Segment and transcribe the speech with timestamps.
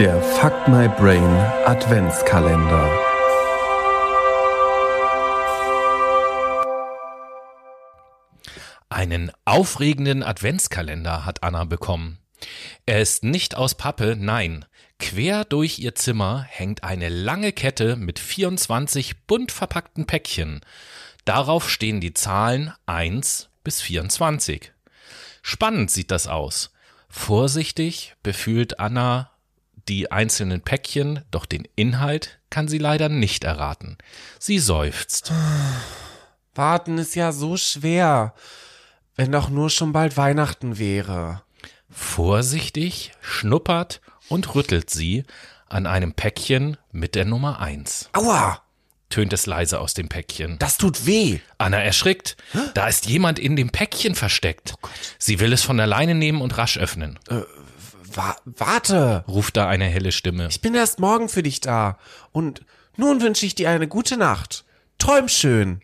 [0.00, 1.22] Der Fuck My Brain
[1.66, 2.90] Adventskalender.
[8.88, 12.18] Einen aufregenden Adventskalender hat Anna bekommen.
[12.86, 14.64] Er ist nicht aus Pappe, nein.
[14.98, 20.62] Quer durch ihr Zimmer hängt eine lange Kette mit 24 bunt verpackten Päckchen.
[21.26, 24.72] Darauf stehen die Zahlen 1 bis 24.
[25.42, 26.72] Spannend sieht das aus.
[27.10, 29.30] Vorsichtig befühlt Anna
[29.88, 33.96] die einzelnen Päckchen, doch den Inhalt kann sie leider nicht erraten.
[34.38, 35.32] Sie seufzt.
[36.54, 38.34] Warten ist ja so schwer,
[39.16, 41.42] wenn doch nur schon bald Weihnachten wäre.
[41.90, 45.24] Vorsichtig schnuppert und rüttelt sie
[45.68, 48.10] an einem Päckchen mit der Nummer 1.
[48.12, 48.62] Aua,
[49.10, 50.56] Tönt es leise aus dem Päckchen.
[50.60, 51.40] das tut weh.
[51.58, 52.36] Anna erschrickt.
[52.74, 54.74] Da ist jemand in dem Päckchen versteckt.
[55.18, 57.18] Sie will es von alleine nehmen und rasch öffnen.
[58.12, 60.48] Wa warte, Ruft da eine helle Stimme.
[60.50, 61.98] ich bin erst morgen für dich da.
[62.32, 62.62] Und
[62.96, 64.64] nun wünsche ich dir eine gute Nacht.
[64.98, 65.80] Träum schön.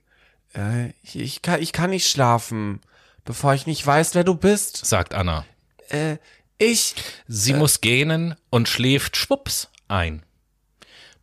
[0.54, 2.80] Äh, ich, ich, kann, ich kann nicht schlafen,
[3.24, 4.84] bevor ich nicht weiß, wer du bist.
[4.84, 5.44] sagt Anna.
[5.88, 6.16] Äh,
[6.58, 6.94] ich.
[7.28, 10.22] Sie muss gähnen und schläft schwupps ein.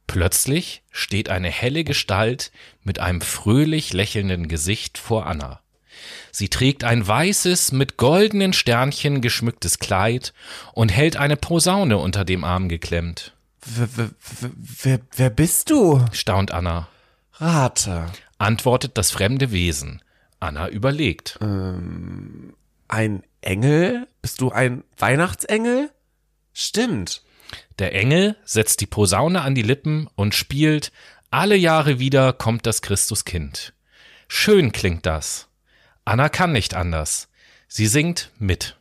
[0.06, 2.52] Plötzlich steht eine helle Gestalt
[2.84, 5.63] mit einem fröhlich lächelnden Gesicht vor Anna.
[6.32, 10.34] Sie trägt ein weißes, mit goldenen Sternchen geschmücktes Kleid
[10.74, 13.34] und hält eine Posaune unter dem Arm geklemmt.
[13.66, 14.10] W w
[14.42, 14.50] w
[14.84, 16.04] wer, wer bist du?
[16.12, 16.88] Staunt Anna.
[17.34, 18.08] Rate.
[18.38, 20.02] Antwortet das fremde Wesen.
[20.40, 21.40] Anna überlegt.
[21.42, 24.08] Ein Engel?
[24.22, 25.90] Bist du ein Weihnachtsengel?
[26.54, 27.24] Stimmt.
[27.80, 30.92] Der Engel setzt die Posaune an die Lippen und spielt
[31.32, 33.74] Alle Jahre wieder kommt das Christuskind.
[34.28, 35.48] Schön klingt das.
[36.06, 37.30] Anna kann nicht anders.
[37.68, 38.78] Sie singt mit.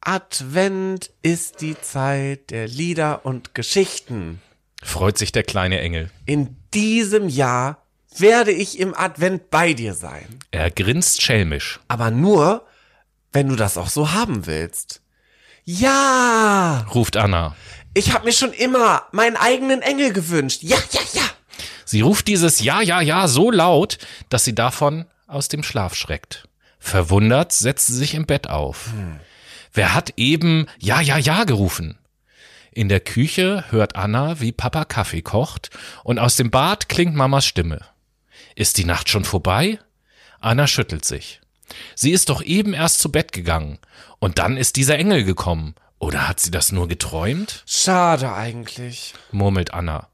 [0.00, 4.40] Advent ist die Zeit der Lieder und Geschichten.
[4.82, 6.10] Freut sich der kleine Engel.
[6.24, 7.82] In diesem Jahr
[8.16, 10.38] werde ich im Advent bei dir sein.
[10.50, 11.80] Er grinst schelmisch.
[11.88, 12.66] Aber nur,
[13.32, 15.02] wenn du das auch so haben willst.
[15.64, 16.86] Ja!
[16.94, 17.56] Ruft Anna.
[17.92, 20.62] Ich habe mir schon immer meinen eigenen Engel gewünscht.
[20.62, 21.22] Ja, ja, ja!
[21.84, 23.98] Sie ruft dieses Ja, ja, ja so laut,
[24.28, 26.48] dass sie davon aus dem Schlaf schreckt.
[26.78, 28.90] Verwundert setzt sie sich im Bett auf.
[29.72, 31.98] Wer hat eben Ja, ja, ja gerufen?
[32.72, 35.70] In der Küche hört Anna, wie Papa Kaffee kocht,
[36.04, 37.80] und aus dem Bad klingt Mamas Stimme.
[38.54, 39.78] Ist die Nacht schon vorbei?
[40.40, 41.40] Anna schüttelt sich.
[41.94, 43.78] Sie ist doch eben erst zu Bett gegangen,
[44.18, 45.74] und dann ist dieser Engel gekommen.
[45.98, 47.64] Oder hat sie das nur geträumt?
[47.66, 49.14] Schade eigentlich.
[49.32, 50.08] murmelt Anna.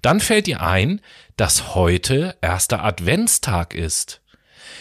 [0.00, 1.02] Dann fällt ihr ein,
[1.36, 4.22] dass heute erster Adventstag ist.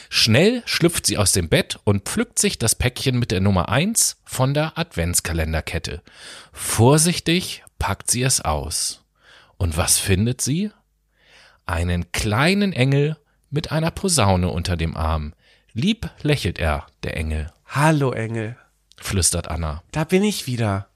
[0.09, 4.17] Schnell schlüpft sie aus dem Bett und pflückt sich das Päckchen mit der Nummer 1
[4.25, 6.01] von der Adventskalenderkette.
[6.53, 9.03] Vorsichtig packt sie es aus.
[9.57, 10.71] Und was findet sie?
[11.65, 13.17] Einen kleinen Engel
[13.49, 15.33] mit einer Posaune unter dem Arm.
[15.73, 18.55] Lieb lächelt er, der Engel, Hallo Engel,
[18.97, 19.83] flüstert Anna.
[19.91, 20.87] da bin ich wieder.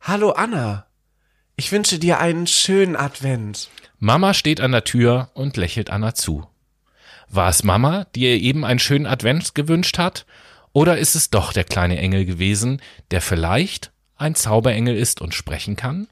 [0.00, 0.86] Hallo Anna.
[1.56, 3.68] Ich wünsche dir einen schönen Advent.
[3.98, 6.46] Mama steht an der Tür und lächelt Anna zu.
[7.32, 10.26] War es Mama, die ihr eben einen schönen Advent gewünscht hat?
[10.72, 12.82] Oder ist es doch der kleine Engel gewesen,
[13.12, 16.08] der vielleicht ein Zauberengel ist und sprechen kann?